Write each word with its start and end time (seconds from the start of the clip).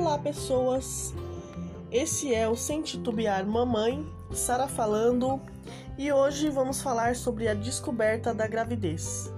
Olá, 0.00 0.18
pessoas! 0.18 1.12
Esse 1.92 2.34
é 2.34 2.48
o 2.48 2.56
Sem 2.56 2.80
Titubear 2.80 3.46
Mamãe, 3.46 4.02
Sara 4.32 4.66
falando, 4.66 5.38
e 5.98 6.10
hoje 6.10 6.48
vamos 6.48 6.80
falar 6.80 7.14
sobre 7.14 7.46
a 7.46 7.52
descoberta 7.52 8.32
da 8.32 8.46
gravidez. 8.46 9.30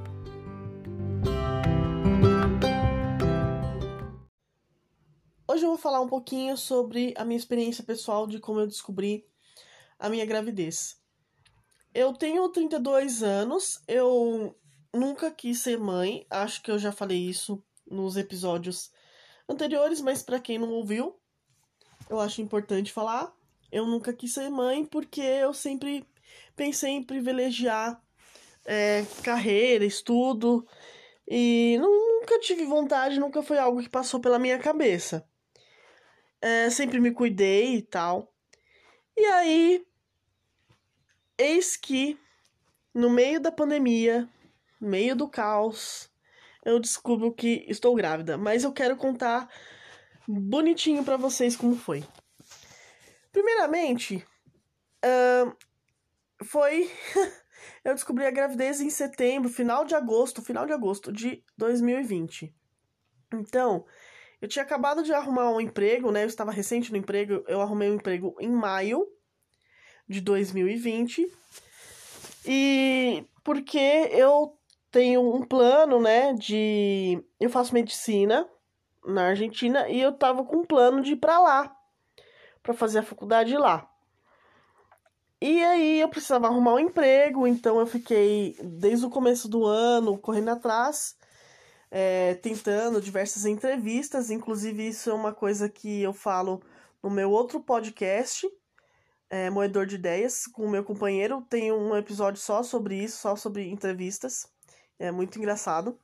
Hoje 5.49 5.65
eu 5.65 5.71
vou 5.71 5.77
falar 5.77 6.01
um 6.01 6.09
pouquinho 6.09 6.57
sobre 6.57 7.13
a 7.17 7.25
minha 7.25 7.39
experiência 7.39 7.83
pessoal 7.83 8.29
de 8.29 8.39
como 8.39 8.61
eu 8.61 8.67
descobri 8.69 9.27
a 9.99 10.09
minha 10.09 10.25
gravidez. 10.25 10.97
Eu 11.93 12.13
tenho 12.13 12.49
32 12.49 13.25
anos, 13.25 13.83
eu 13.89 14.57
nunca 14.95 15.29
quis 15.29 15.61
ser 15.61 15.77
mãe, 15.77 16.25
acho 16.31 16.63
que 16.63 16.71
eu 16.71 16.79
já 16.79 16.93
falei 16.93 17.19
isso 17.19 17.61
nos 17.85 18.17
episódios 18.17 18.93
anteriores, 19.49 20.01
mas 20.01 20.23
para 20.23 20.41
quem 20.41 20.59
não 20.59 20.71
ouviu, 20.71 21.17
eu 22.09 22.21
acho 22.21 22.41
importante 22.43 22.93
falar. 22.93 23.33
Eu 23.71 23.87
nunca 23.87 24.13
quis 24.13 24.35
ser 24.35 24.51
mãe 24.51 24.85
porque 24.85 25.21
eu 25.21 25.55
sempre 25.55 26.07
pensei 26.55 26.91
em 26.91 27.03
privilegiar 27.03 28.01
é, 28.65 29.05
carreira, 29.23 29.85
estudo 29.85 30.67
e 31.27 31.79
nunca 31.81 32.39
tive 32.41 32.65
vontade, 32.65 33.19
nunca 33.19 33.43
foi 33.43 33.59
algo 33.59 33.83
que 33.83 33.89
passou 33.89 34.21
pela 34.21 34.39
minha 34.39 34.59
cabeça. 34.59 35.27
É, 36.41 36.69
sempre 36.71 37.01
me 37.01 37.13
cuidei 37.13 37.77
e 37.77 37.83
tal. 37.83 38.33
E 39.17 39.25
aí, 39.25 39.87
eis 41.39 41.77
que 41.77 42.19
no 42.93 43.09
meio 43.09 43.41
da 43.41 43.51
pandemia, 43.51 44.29
no 44.81 44.89
meio 44.89 45.15
do 45.17 45.29
caos, 45.29 46.12
eu 46.65 46.79
descubro 46.79 47.33
que 47.33 47.65
estou 47.69 47.95
grávida, 47.95 48.39
mas 48.39 48.65
eu 48.65 48.73
quero 48.73 48.97
contar 48.97 49.49
bonitinho 50.27 51.05
para 51.05 51.17
vocês 51.17 51.57
como 51.57 51.77
foi. 51.77 52.05
Primeiramente, 53.33 54.25
uh, 55.05 55.57
foi. 56.45 56.91
eu 57.85 57.95
descobri 57.95 58.27
a 58.27 58.31
gravidez 58.31 58.81
em 58.81 58.91
setembro, 58.91 59.49
final 59.49 59.85
de 59.85 59.95
agosto, 59.95 60.43
final 60.43 60.67
de 60.67 60.73
agosto 60.73 61.13
de 61.13 61.43
2020. 61.57 62.55
Então, 63.35 63.85
eu 64.41 64.49
tinha 64.49 64.65
acabado 64.65 65.03
de 65.03 65.13
arrumar 65.13 65.51
um 65.51 65.61
emprego, 65.61 66.11
né? 66.13 66.25
Eu 66.25 66.29
estava 66.29 66.53
recente 66.53 66.91
no 66.91 66.99
emprego, 66.99 67.45
eu 67.49 67.61
arrumei 67.61 67.91
um 67.91 67.95
emprego 67.95 68.37
em 68.39 68.51
maio 68.51 69.07
de 70.09 70.21
2020. 70.21 71.31
E 72.45 73.25
porque 73.43 73.79
eu 74.11 74.59
tenho 74.93 75.35
um 75.35 75.43
plano, 75.43 76.01
né, 76.01 76.35
de 76.35 77.25
eu 77.41 77.51
faço 77.51 77.75
medicina 77.75 78.49
na 79.05 79.29
Argentina 79.29 79.89
e 79.89 80.01
eu 80.01 80.13
tava 80.13 80.45
com 80.45 80.59
um 80.59 80.65
plano 80.65 81.03
de 81.03 81.13
ir 81.13 81.17
para 81.17 81.41
lá 81.41 81.77
para 82.63 82.75
fazer 82.75 83.01
a 83.01 83.03
faculdade 83.03 83.57
lá. 83.57 83.89
E 85.41 85.65
aí 85.65 86.01
eu 86.01 86.09
precisava 86.09 86.47
arrumar 86.47 86.75
um 86.75 86.79
emprego, 86.79 87.49
então 87.49 87.81
eu 87.81 87.87
fiquei 87.87 88.57
desde 88.63 89.05
o 89.05 89.11
começo 89.11 89.49
do 89.49 89.65
ano 89.65 90.17
correndo 90.17 90.51
atrás, 90.51 91.17
é, 91.91 92.35
tentando 92.35 93.01
diversas 93.01 93.45
entrevistas. 93.45 94.31
Inclusive, 94.31 94.87
isso 94.87 95.11
é 95.11 95.15
uma 95.15 95.33
coisa 95.35 95.69
que 95.69 96.01
eu 96.03 96.13
falo 96.13 96.63
no 97.03 97.11
meu 97.11 97.33
outro 97.33 97.59
podcast, 97.59 98.49
é, 99.29 99.51
Moedor 99.51 99.85
de 99.85 99.97
Ideias, 99.97 100.47
com 100.47 100.65
o 100.65 100.71
meu 100.71 100.85
companheiro. 100.85 101.45
Tem 101.51 101.73
um 101.73 101.97
episódio 101.97 102.41
só 102.41 102.63
sobre 102.63 103.03
isso, 103.03 103.19
só 103.19 103.35
sobre 103.35 103.69
entrevistas. 103.69 104.52
É 105.03 105.11
muito 105.11 105.37
engraçado. 105.37 105.99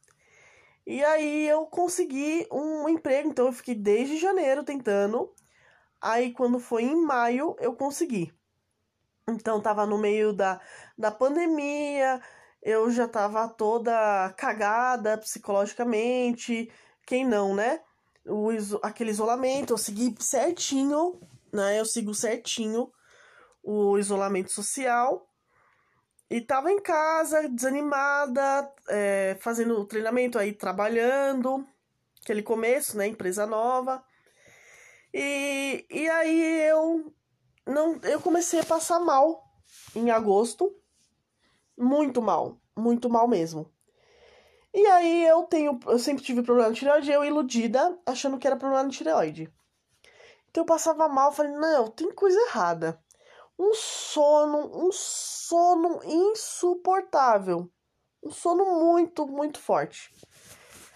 E 0.85 1.05
aí 1.05 1.47
eu 1.49 1.67
consegui 1.67 2.49
um 2.51 2.89
emprego, 2.89 3.29
então 3.29 3.47
eu 3.47 3.53
fiquei 3.53 3.77
desde 3.77 4.19
janeiro 4.19 4.65
tentando. 4.65 5.33
Aí 6.01 6.33
quando 6.33 6.59
foi 6.59 6.83
em 6.83 6.97
maio 6.97 7.55
eu 7.61 7.77
consegui. 7.77 8.35
Então 9.29 9.61
tava 9.61 9.87
no 9.87 9.99
meio 9.99 10.33
da, 10.33 10.61
da 10.99 11.13
pandemia, 11.13 12.21
eu 12.61 12.91
já 12.91 13.07
tava 13.07 13.47
toda 13.47 14.35
cagada 14.37 15.17
psicologicamente. 15.17 16.69
Quem 17.07 17.25
não, 17.25 17.55
né? 17.55 17.81
O, 18.27 18.49
aquele 18.83 19.11
isolamento, 19.13 19.75
eu 19.75 19.79
segui 19.79 20.13
certinho, 20.19 21.21
né? 21.53 21.79
Eu 21.79 21.85
sigo 21.85 22.13
certinho 22.13 22.91
o 23.63 23.97
isolamento 23.97 24.51
social. 24.51 25.28
E 26.31 26.43
tava 26.43 26.71
em 26.71 26.79
casa, 26.81 27.49
desanimada, 27.49 28.71
é, 28.89 29.37
fazendo 29.41 29.85
treinamento 29.87 30.39
aí, 30.39 30.53
trabalhando, 30.53 31.67
aquele 32.23 32.43
começo, 32.43 32.99
né, 32.99 33.07
empresa 33.07 33.47
nova. 33.47 34.05
E, 35.13 35.87
e 35.91 36.09
aí 36.11 36.61
eu 36.69 37.15
não 37.67 37.99
eu 38.03 38.21
comecei 38.21 38.61
a 38.61 38.65
passar 38.65 39.01
mal 39.01 39.43
em 39.97 40.11
agosto, 40.11 40.75
muito 41.77 42.21
mal, 42.21 42.61
muito 42.77 43.09
mal 43.09 43.27
mesmo. 43.27 43.73
E 44.75 44.87
aí 44.87 45.25
eu 45.27 45.45
tenho, 45.45 45.81
eu 45.87 45.99
sempre 45.99 46.23
tive 46.23 46.43
problema 46.43 46.71
de 46.71 46.79
tireoide, 46.79 47.11
eu 47.11 47.25
iludida, 47.25 47.99
achando 48.05 48.39
que 48.39 48.47
era 48.47 48.57
problema 48.57 48.87
de 48.87 48.99
tireoide. 48.99 49.51
Então 50.51 50.63
eu 50.63 50.67
passava 50.67 51.09
mal, 51.09 51.33
falei, 51.33 51.53
não, 51.53 51.89
tem 51.89 52.13
coisa 52.13 52.39
errada 52.49 53.03
um 53.59 53.75
sono, 53.75 54.87
um 54.87 54.93
sono 54.93 56.01
insuportável. 56.05 57.71
Um 58.23 58.31
sono 58.31 58.65
muito, 58.85 59.27
muito 59.27 59.59
forte. 59.59 60.15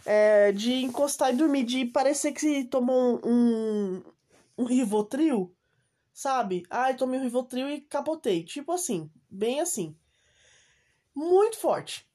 É, 0.04 0.52
de 0.52 0.84
encostar 0.84 1.32
e 1.32 1.36
dormir, 1.36 1.64
de 1.64 1.84
parecer 1.84 2.32
que 2.32 2.64
tomou 2.64 3.20
um, 3.24 3.30
um, 3.30 4.02
um 4.58 4.64
Rivotril, 4.64 5.54
sabe? 6.12 6.64
Ai, 6.70 6.96
tomei 6.96 7.18
um 7.18 7.22
Rivotril 7.22 7.68
e 7.68 7.80
capotei. 7.80 8.44
Tipo 8.44 8.72
assim, 8.72 9.10
bem 9.28 9.60
assim. 9.60 9.96
Muito 11.14 11.58
forte. 11.58 12.08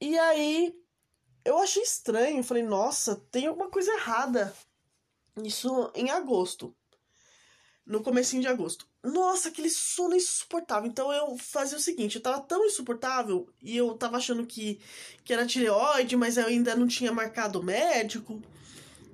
E 0.00 0.18
aí, 0.18 0.74
eu 1.44 1.58
achei 1.58 1.82
estranho. 1.82 2.42
Falei, 2.42 2.62
nossa, 2.62 3.16
tem 3.30 3.46
alguma 3.46 3.70
coisa 3.70 3.92
errada. 3.92 4.54
Isso 5.42 5.90
em 5.94 6.10
agosto 6.10 6.74
no 7.90 8.00
comecinho 8.00 8.40
de 8.40 8.46
agosto. 8.46 8.86
Nossa, 9.02 9.48
aquele 9.48 9.68
sono 9.68 10.14
insuportável. 10.14 10.88
Então 10.88 11.12
eu 11.12 11.36
fazia 11.36 11.76
o 11.76 11.80
seguinte, 11.80 12.14
eu 12.14 12.22
tava 12.22 12.40
tão 12.40 12.64
insuportável 12.64 13.48
e 13.60 13.76
eu 13.76 13.92
tava 13.94 14.16
achando 14.16 14.46
que, 14.46 14.78
que 15.24 15.32
era 15.32 15.44
tireoide, 15.44 16.16
mas 16.16 16.36
eu 16.36 16.46
ainda 16.46 16.76
não 16.76 16.86
tinha 16.86 17.10
marcado 17.10 17.60
médico, 17.60 18.40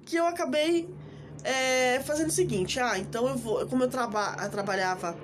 que 0.04 0.16
eu 0.16 0.26
acabei 0.26 0.86
é, 1.42 2.02
fazendo 2.04 2.28
o 2.28 2.32
seguinte, 2.32 2.78
ah, 2.78 2.98
então 2.98 3.26
eu 3.26 3.36
vou, 3.38 3.66
como 3.66 3.82
eu, 3.82 3.88
traba, 3.88 4.36
eu 4.42 4.50
trabalhava 4.50 5.18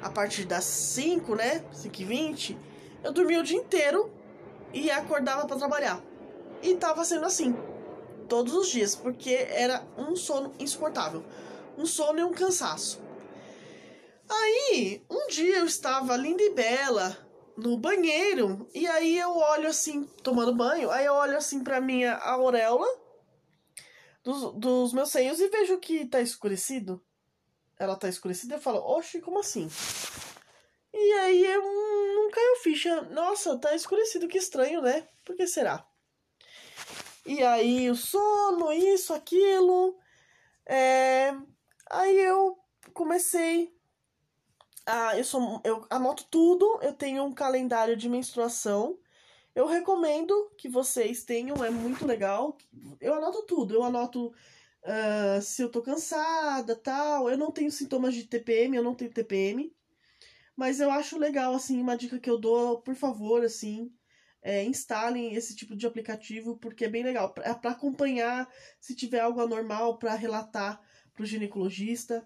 a 0.00 0.08
partir 0.08 0.46
das 0.46 0.64
5, 0.64 1.34
né, 1.34 1.62
5 1.70 2.00
e 2.00 2.04
20, 2.06 2.58
eu 3.04 3.12
dormia 3.12 3.40
o 3.40 3.42
dia 3.42 3.58
inteiro 3.58 4.10
e 4.72 4.90
acordava 4.90 5.46
para 5.46 5.58
trabalhar. 5.58 6.02
E 6.62 6.74
tava 6.76 7.04
sendo 7.04 7.26
assim, 7.26 7.54
todos 8.30 8.54
os 8.54 8.68
dias, 8.68 8.96
porque 8.96 9.46
era 9.50 9.84
um 9.98 10.16
sono 10.16 10.54
insuportável 10.58 11.22
um 11.78 11.86
sono 11.86 12.18
e 12.18 12.24
um 12.24 12.32
cansaço. 12.32 13.00
Aí, 14.28 15.02
um 15.08 15.28
dia 15.28 15.58
eu 15.58 15.64
estava 15.64 16.16
linda 16.16 16.42
e 16.42 16.52
bela 16.52 17.16
no 17.56 17.78
banheiro 17.78 18.68
e 18.74 18.86
aí 18.86 19.18
eu 19.18 19.36
olho 19.36 19.68
assim, 19.68 20.04
tomando 20.22 20.54
banho, 20.54 20.90
aí 20.90 21.06
eu 21.06 21.14
olho 21.14 21.36
assim 21.36 21.64
pra 21.64 21.80
minha 21.80 22.14
auréola 22.16 22.86
dos, 24.22 24.52
dos 24.54 24.92
meus 24.92 25.10
seios 25.10 25.40
e 25.40 25.48
vejo 25.48 25.78
que 25.78 26.04
tá 26.04 26.20
escurecido. 26.20 27.02
Ela 27.78 27.96
tá 27.96 28.08
escurecida 28.08 28.56
eu 28.56 28.60
falo, 28.60 28.78
oxe, 28.78 29.20
como 29.20 29.38
assim? 29.38 29.70
E 30.92 31.12
aí 31.12 31.44
eu 31.44 31.62
não 31.62 32.30
caiu 32.30 32.56
ficha. 32.56 33.02
Nossa, 33.02 33.56
tá 33.56 33.74
escurecido, 33.74 34.26
que 34.26 34.36
estranho, 34.36 34.82
né? 34.82 35.06
Por 35.24 35.36
que 35.36 35.46
será? 35.46 35.86
E 37.24 37.42
aí 37.42 37.88
o 37.88 37.94
sono, 37.94 38.72
isso, 38.72 39.14
aquilo. 39.14 39.96
É, 40.66 41.34
Aí 41.90 42.18
eu 42.18 42.58
comecei 42.92 43.74
a. 44.86 45.16
Eu, 45.16 45.24
sou, 45.24 45.60
eu 45.64 45.86
anoto 45.90 46.26
tudo, 46.30 46.78
eu 46.82 46.92
tenho 46.92 47.24
um 47.24 47.32
calendário 47.32 47.96
de 47.96 48.08
menstruação. 48.08 48.98
Eu 49.54 49.66
recomendo 49.66 50.50
que 50.56 50.68
vocês 50.68 51.24
tenham, 51.24 51.64
é 51.64 51.70
muito 51.70 52.06
legal. 52.06 52.56
Eu 53.00 53.14
anoto 53.14 53.44
tudo, 53.46 53.74
eu 53.74 53.82
anoto 53.82 54.28
uh, 54.28 55.42
se 55.42 55.62
eu 55.62 55.70
tô 55.70 55.82
cansada, 55.82 56.76
tal. 56.76 57.28
Eu 57.28 57.36
não 57.38 57.50
tenho 57.50 57.70
sintomas 57.70 58.14
de 58.14 58.24
TPM, 58.24 58.76
eu 58.76 58.82
não 58.82 58.94
tenho 58.94 59.12
TPM. 59.12 59.74
Mas 60.56 60.80
eu 60.80 60.90
acho 60.90 61.18
legal, 61.18 61.54
assim, 61.54 61.80
uma 61.80 61.96
dica 61.96 62.18
que 62.18 62.28
eu 62.28 62.38
dou, 62.38 62.80
por 62.82 62.94
favor, 62.94 63.44
assim, 63.44 63.92
é, 64.42 64.64
instalem 64.64 65.34
esse 65.34 65.54
tipo 65.54 65.76
de 65.76 65.86
aplicativo, 65.86 66.58
porque 66.58 66.84
é 66.84 66.88
bem 66.88 67.04
legal. 67.04 67.34
É 67.42 67.54
para 67.54 67.70
acompanhar 67.72 68.48
se 68.80 68.94
tiver 68.94 69.20
algo 69.20 69.40
anormal, 69.40 69.98
para 69.98 70.14
relatar 70.14 70.80
pro 71.18 71.26
ginecologista. 71.26 72.24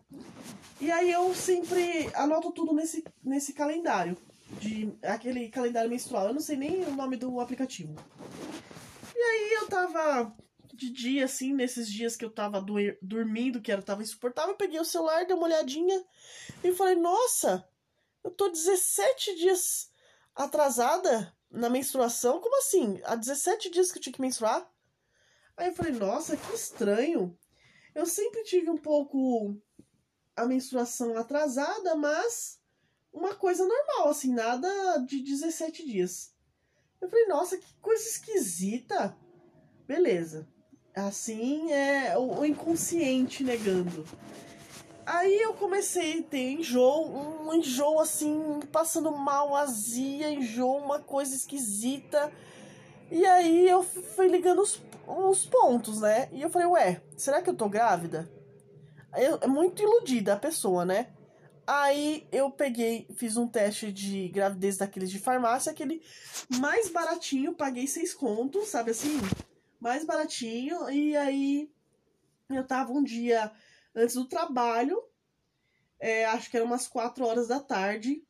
E 0.79 0.91
aí 0.91 1.11
eu 1.11 1.35
sempre 1.35 2.11
anoto 2.15 2.53
tudo 2.53 2.75
nesse, 2.75 3.03
nesse 3.25 3.55
calendário. 3.55 4.17
De 4.61 4.93
aquele 5.03 5.49
calendário 5.49 5.89
menstrual. 5.89 6.27
Eu 6.27 6.35
não 6.35 6.41
sei 6.41 6.59
nem 6.59 6.85
o 6.85 6.95
nome 6.95 7.17
do 7.17 7.41
aplicativo. 7.41 7.97
E 9.17 9.19
aí 9.19 9.55
eu 9.55 9.67
tava 9.67 10.37
de 10.75 10.91
dia, 10.91 11.25
assim, 11.25 11.55
nesses 11.55 11.89
dias 11.89 12.17
que 12.17 12.25
eu 12.25 12.31
tava 12.31 12.61
do, 12.61 12.75
dormindo, 13.01 13.63
que 13.63 13.73
era, 13.73 13.81
tava 13.81 14.03
insuportável, 14.03 14.51
eu 14.51 14.57
peguei 14.57 14.81
o 14.81 14.85
celular, 14.85 15.25
dei 15.25 15.35
uma 15.35 15.47
olhadinha 15.47 16.05
e 16.65 16.73
falei, 16.73 16.97
nossa, 16.97 17.67
eu 18.25 18.31
tô 18.31 18.49
17 18.49 19.37
dias 19.37 19.91
atrasada 20.35 21.33
na 21.51 21.71
menstruação? 21.71 22.41
Como 22.41 22.59
assim? 22.59 23.01
Há 23.05 23.15
17 23.15 23.71
dias 23.71 23.91
que 23.91 23.99
eu 23.99 24.03
tinha 24.03 24.13
que 24.13 24.21
menstruar? 24.21 24.69
Aí 25.57 25.69
eu 25.69 25.75
falei, 25.75 25.93
nossa, 25.93 26.37
que 26.37 26.55
estranho. 26.55 27.39
Eu 27.95 28.07
sempre 28.07 28.43
tive 28.45 28.71
um 28.71 28.77
pouco 28.77 29.57
a 30.35 30.47
menstruação 30.47 31.17
atrasada, 31.17 31.95
mas 31.95 32.59
uma 33.13 33.35
coisa 33.35 33.67
normal, 33.67 34.09
assim, 34.09 34.33
nada 34.33 34.99
de 35.07 35.21
17 35.21 35.85
dias. 35.87 36.33
Eu 37.01 37.09
falei, 37.09 37.27
nossa, 37.27 37.59
que 37.59 37.75
coisa 37.81 38.03
esquisita. 38.03 39.17
Beleza. 39.87 40.49
Assim 40.95 41.73
é 41.73 42.17
o 42.17 42.45
inconsciente 42.45 43.43
negando. 43.43 44.07
Aí 45.05 45.41
eu 45.41 45.53
comecei 45.55 46.21
a 46.21 46.23
ter 46.23 46.53
enjoo, 46.53 47.45
um 47.45 47.53
enjoo 47.55 47.99
assim, 47.99 48.61
passando 48.71 49.11
mal, 49.11 49.55
azia, 49.57 50.31
enjoo, 50.31 50.77
uma 50.77 51.01
coisa 51.01 51.35
esquisita. 51.35 52.33
E 53.13 53.27
aí 53.27 53.69
eu 53.69 53.83
fui 53.83 54.27
ligando 54.27 54.63
os, 54.63 54.81
os 55.07 55.45
pontos, 55.45 56.01
né? 56.01 56.31
E 56.33 56.41
eu 56.41 56.49
falei, 56.49 56.67
ué, 56.69 57.03
será 57.15 57.43
que 57.43 57.51
eu 57.51 57.55
tô 57.55 57.69
grávida? 57.69 58.27
Eu, 59.15 59.39
é 59.43 59.47
muito 59.47 59.83
iludida 59.83 60.33
a 60.33 60.39
pessoa, 60.39 60.83
né? 60.83 61.13
Aí 61.67 62.27
eu 62.33 62.51
peguei, 62.51 63.07
fiz 63.15 63.37
um 63.37 63.47
teste 63.47 63.93
de 63.93 64.29
gravidez 64.29 64.79
daqueles 64.79 65.11
de 65.11 65.19
farmácia, 65.19 65.71
aquele 65.71 66.03
mais 66.59 66.89
baratinho, 66.89 67.55
paguei 67.55 67.87
seis 67.87 68.15
contos, 68.15 68.69
sabe 68.69 68.93
assim? 68.93 69.21
Mais 69.79 70.07
baratinho. 70.07 70.89
E 70.89 71.15
aí 71.15 71.71
eu 72.49 72.67
tava 72.67 72.93
um 72.93 73.03
dia 73.05 73.53
antes 73.95 74.15
do 74.15 74.25
trabalho, 74.25 74.99
é, 76.01 76.25
acho 76.25 76.51
que 76.51 76.57
era 76.57 76.65
umas 76.65 76.89
quatro 76.89 77.27
horas 77.27 77.47
da 77.47 77.61
tarde. 77.61 78.25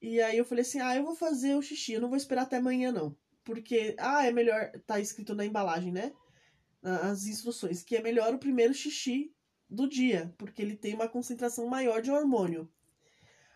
E 0.00 0.18
aí 0.22 0.38
eu 0.38 0.46
falei 0.46 0.62
assim: 0.62 0.80
ah, 0.80 0.96
eu 0.96 1.04
vou 1.04 1.14
fazer 1.14 1.56
o 1.56 1.62
xixi, 1.62 1.92
eu 1.92 2.00
não 2.00 2.08
vou 2.08 2.16
esperar 2.16 2.44
até 2.44 2.56
amanhã, 2.56 2.90
não. 2.90 3.14
Porque, 3.48 3.96
ah, 3.98 4.26
é 4.26 4.30
melhor, 4.30 4.70
tá 4.86 5.00
escrito 5.00 5.34
na 5.34 5.42
embalagem, 5.42 5.90
né? 5.90 6.12
As 6.82 7.24
instruções, 7.24 7.82
que 7.82 7.96
é 7.96 8.02
melhor 8.02 8.34
o 8.34 8.38
primeiro 8.38 8.74
xixi 8.74 9.34
do 9.70 9.88
dia, 9.88 10.34
porque 10.36 10.60
ele 10.60 10.76
tem 10.76 10.92
uma 10.92 11.08
concentração 11.08 11.66
maior 11.66 12.02
de 12.02 12.10
hormônio. 12.10 12.70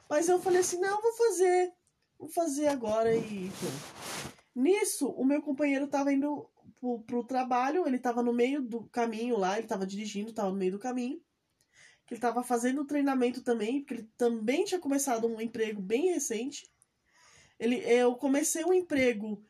Mas 0.09 0.31
eu 0.31 0.41
falei 0.41 0.61
assim: 0.61 0.81
não, 0.81 1.03
vou 1.03 1.12
fazer, 1.12 1.75
vou 2.19 2.31
fazer 2.31 2.69
agora 2.69 3.15
e. 3.15 3.50
Nisso, 4.55 5.11
o 5.11 5.27
meu 5.27 5.43
companheiro 5.43 5.87
tava 5.87 6.11
indo 6.11 6.49
pro, 6.81 7.03
pro 7.03 7.25
trabalho, 7.25 7.87
ele 7.87 7.99
tava 7.99 8.23
no 8.23 8.33
meio 8.33 8.62
do 8.62 8.85
caminho 8.85 9.37
lá, 9.37 9.59
ele 9.59 9.67
tava 9.67 9.87
dirigindo, 9.87 10.33
tava 10.33 10.53
no 10.53 10.56
meio 10.56 10.73
do 10.73 10.79
caminho. 10.79 11.21
Que 12.06 12.15
ele 12.15 12.21
tava 12.21 12.43
fazendo 12.43 12.87
treinamento 12.87 13.43
também, 13.43 13.81
porque 13.81 13.93
ele 13.93 14.11
também 14.17 14.65
tinha 14.65 14.81
começado 14.81 15.27
um 15.27 15.39
emprego 15.39 15.83
bem 15.83 16.15
recente. 16.15 16.67
Ele, 17.59 17.77
eu 17.77 18.17
comecei 18.17 18.65
um 18.65 18.73
emprego 18.73 19.44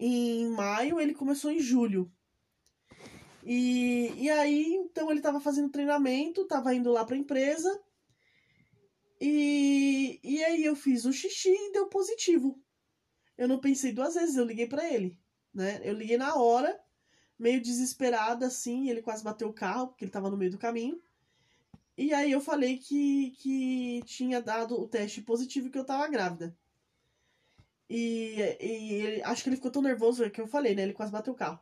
em 0.00 0.48
maio, 0.48 1.00
ele 1.00 1.14
começou 1.14 1.50
em 1.50 1.60
julho. 1.60 2.10
E, 3.44 4.12
e 4.16 4.30
aí, 4.30 4.74
então, 4.74 5.10
ele 5.10 5.20
tava 5.20 5.40
fazendo 5.40 5.70
treinamento, 5.70 6.46
tava 6.46 6.74
indo 6.74 6.90
lá 6.90 7.04
pra 7.04 7.16
empresa. 7.16 7.80
E, 9.20 10.18
e 10.24 10.42
aí 10.44 10.64
eu 10.64 10.74
fiz 10.74 11.04
o 11.04 11.12
xixi 11.12 11.50
e 11.50 11.72
deu 11.72 11.86
positivo. 11.88 12.60
Eu 13.36 13.46
não 13.46 13.60
pensei 13.60 13.92
duas 13.92 14.14
vezes, 14.14 14.36
eu 14.36 14.44
liguei 14.44 14.66
para 14.66 14.92
ele 14.92 15.18
né? 15.52 15.80
Eu 15.84 15.94
liguei 15.94 16.16
na 16.16 16.34
hora, 16.36 16.78
meio 17.38 17.60
desesperada 17.60 18.46
assim, 18.46 18.88
ele 18.88 19.02
quase 19.02 19.22
bateu 19.22 19.48
o 19.48 19.52
carro, 19.52 19.88
porque 19.88 20.04
ele 20.04 20.12
tava 20.12 20.30
no 20.30 20.36
meio 20.36 20.50
do 20.50 20.58
caminho. 20.58 21.00
E 21.96 22.14
aí 22.14 22.30
eu 22.30 22.40
falei 22.40 22.78
que, 22.78 23.32
que 23.32 24.02
tinha 24.06 24.40
dado 24.40 24.80
o 24.80 24.88
teste 24.88 25.20
positivo 25.20 25.70
que 25.70 25.78
eu 25.78 25.84
tava 25.84 26.08
grávida. 26.08 26.56
E, 27.90 28.36
e 28.60 28.94
ele, 28.94 29.22
acho 29.24 29.42
que 29.42 29.48
ele 29.48 29.56
ficou 29.56 29.70
tão 29.70 29.82
nervoso 29.82 30.30
que 30.30 30.40
eu 30.40 30.46
falei, 30.46 30.76
né? 30.76 30.82
Ele 30.82 30.92
quase 30.92 31.10
bateu 31.10 31.32
o 31.32 31.36
carro. 31.36 31.58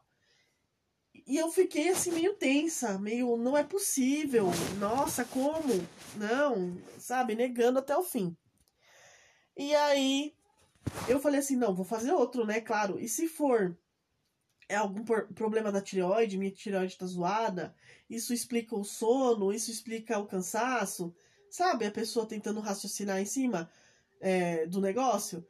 E 1.26 1.38
eu 1.38 1.50
fiquei 1.50 1.88
assim 1.88 2.12
meio 2.12 2.34
tensa, 2.34 2.98
meio 2.98 3.34
não 3.38 3.56
é 3.56 3.64
possível. 3.64 4.46
Nossa, 4.78 5.24
como? 5.24 5.74
Não, 6.16 6.76
sabe, 6.98 7.34
negando 7.34 7.78
até 7.78 7.96
o 7.96 8.02
fim. 8.02 8.36
E 9.56 9.74
aí 9.74 10.34
eu 11.08 11.18
falei 11.18 11.40
assim, 11.40 11.56
não, 11.56 11.74
vou 11.74 11.84
fazer 11.84 12.12
outro, 12.12 12.44
né? 12.44 12.60
Claro. 12.60 13.00
E 13.00 13.08
se 13.08 13.26
for 13.26 13.74
é 14.68 14.76
algum 14.76 15.02
problema 15.34 15.72
da 15.72 15.80
tireoide, 15.80 16.36
minha 16.36 16.50
tireoide 16.50 16.98
tá 16.98 17.06
zoada, 17.06 17.74
isso 18.08 18.34
explica 18.34 18.76
o 18.76 18.84
sono, 18.84 19.50
isso 19.50 19.70
explica 19.70 20.18
o 20.18 20.26
cansaço, 20.26 21.14
sabe? 21.50 21.86
A 21.86 21.90
pessoa 21.90 22.26
tentando 22.26 22.60
raciocinar 22.60 23.18
em 23.18 23.24
cima 23.24 23.70
é, 24.20 24.66
do 24.66 24.78
negócio. 24.78 25.46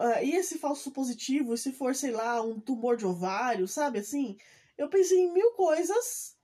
Uh, 0.00 0.24
e 0.24 0.34
esse 0.34 0.58
falso 0.58 0.90
positivo, 0.92 1.54
se 1.58 1.72
for, 1.72 1.94
sei 1.94 2.10
lá, 2.10 2.40
um 2.40 2.58
tumor 2.58 2.96
de 2.96 3.04
ovário, 3.04 3.68
sabe 3.68 3.98
assim? 3.98 4.38
Eu 4.78 4.88
pensei 4.88 5.18
em 5.18 5.30
mil 5.30 5.52
coisas, 5.52 6.38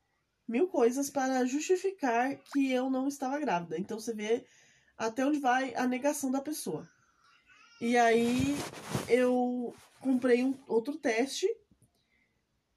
mil 0.47 0.69
coisas 0.69 1.09
para 1.09 1.43
justificar 1.47 2.37
que 2.53 2.71
eu 2.71 2.91
não 2.91 3.09
estava 3.09 3.41
grávida. 3.41 3.79
Então 3.79 3.99
você 3.99 4.13
vê 4.13 4.45
até 4.99 5.25
onde 5.25 5.39
vai 5.39 5.75
a 5.75 5.87
negação 5.87 6.31
da 6.31 6.43
pessoa. 6.43 6.87
E 7.81 7.97
aí 7.97 8.55
eu 9.09 9.75
comprei 10.01 10.45
um 10.45 10.55
outro 10.67 10.99
teste 10.99 11.49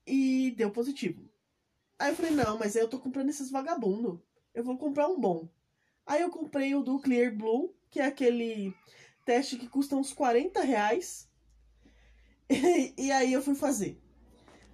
e 0.08 0.52
deu 0.52 0.72
positivo. 0.72 1.30
Aí 2.00 2.12
eu 2.12 2.16
falei, 2.16 2.32
não, 2.32 2.58
mas 2.58 2.78
aí 2.78 2.84
eu 2.84 2.90
tô 2.90 2.98
comprando 2.98 3.28
esses 3.28 3.52
vagabundo. 3.52 4.24
Eu 4.54 4.64
vou 4.64 4.78
comprar 4.78 5.10
um 5.10 5.20
bom. 5.20 5.50
Aí 6.06 6.22
eu 6.22 6.30
comprei 6.30 6.74
o 6.74 6.82
do 6.82 7.00
Clear 7.00 7.36
Blue, 7.36 7.76
que 7.92 8.00
é 8.00 8.06
aquele 8.06 8.74
teste 9.30 9.58
que 9.58 9.68
custa 9.68 9.96
uns 9.96 10.12
40 10.12 10.62
reais. 10.62 11.30
E, 12.52 12.94
e 12.98 13.12
aí 13.12 13.32
eu 13.32 13.44
fui 13.44 13.54
fazer. 13.54 14.02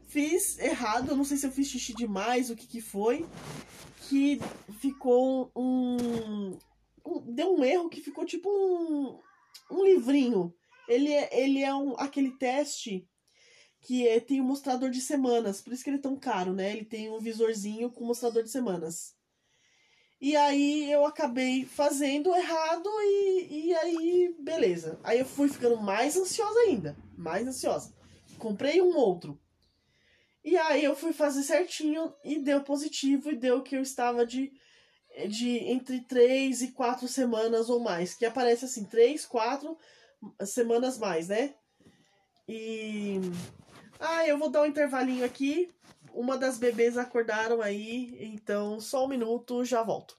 Fiz 0.07 0.57
errado, 0.59 1.09
eu 1.09 1.17
não 1.17 1.25
sei 1.25 1.35
se 1.35 1.45
eu 1.45 1.51
fiz 1.51 1.67
xixi 1.67 1.93
demais, 1.93 2.49
o 2.49 2.55
que 2.55 2.65
que 2.65 2.79
foi. 2.79 3.27
Que 4.07 4.39
ficou 4.79 5.51
um, 5.53 6.57
um 7.05 7.33
deu 7.33 7.53
um 7.53 7.65
erro 7.65 7.89
que 7.89 7.99
ficou 7.99 8.25
tipo 8.25 8.47
um, 8.49 9.19
um 9.69 9.83
livrinho. 9.83 10.53
Ele 10.87 11.11
é, 11.11 11.37
ele 11.37 11.61
é 11.61 11.75
um, 11.75 11.95
aquele 11.99 12.31
teste 12.37 13.05
que 13.81 14.07
é, 14.07 14.21
tem 14.21 14.39
um 14.39 14.45
mostrador 14.45 14.89
de 14.89 15.01
semanas, 15.01 15.61
por 15.61 15.73
isso 15.73 15.83
que 15.83 15.89
ele 15.89 15.97
é 15.97 16.01
tão 16.01 16.17
caro, 16.17 16.53
né? 16.53 16.71
Ele 16.71 16.85
tem 16.85 17.09
um 17.09 17.19
visorzinho 17.19 17.91
com 17.91 18.05
mostrador 18.05 18.41
de 18.41 18.51
semanas. 18.51 19.14
E 20.19 20.35
aí 20.35 20.91
eu 20.91 21.05
acabei 21.05 21.65
fazendo 21.65 22.33
errado 22.33 22.89
e, 23.01 23.67
e 23.67 23.75
aí, 23.75 24.35
beleza. 24.39 24.99
Aí 25.03 25.19
eu 25.19 25.25
fui 25.25 25.47
ficando 25.47 25.77
mais 25.77 26.15
ansiosa 26.15 26.59
ainda. 26.61 26.95
Mais 27.17 27.47
ansiosa. 27.47 27.93
Comprei 28.39 28.81
um 28.81 28.95
outro. 28.95 29.39
E 30.43 30.57
aí 30.57 30.83
eu 30.83 30.95
fui 30.95 31.11
fazer 31.11 31.43
certinho 31.43 32.13
e 32.23 32.39
deu 32.39 32.63
positivo 32.63 33.31
e 33.31 33.35
deu 33.35 33.61
que 33.61 33.75
eu 33.75 33.81
estava 33.81 34.25
de 34.25 34.53
de 35.29 35.59
entre 35.69 36.01
três 36.01 36.61
e 36.61 36.71
quatro 36.71 37.07
semanas 37.07 37.69
ou 37.69 37.79
mais, 37.79 38.13
que 38.13 38.25
aparece 38.25 38.65
assim, 38.65 38.83
três, 38.83 39.25
quatro 39.25 39.77
semanas 40.43 40.97
mais, 40.97 41.29
né? 41.29 41.53
E. 42.47 43.21
Ah, 43.99 44.27
eu 44.27 44.37
vou 44.37 44.49
dar 44.49 44.63
um 44.63 44.65
intervalinho 44.65 45.23
aqui. 45.23 45.71
Uma 46.15 46.35
das 46.37 46.57
bebês 46.57 46.97
acordaram 46.97 47.61
aí, 47.61 48.17
então 48.19 48.79
só 48.79 49.05
um 49.05 49.07
minuto, 49.07 49.63
já 49.63 49.83
volto. 49.83 50.17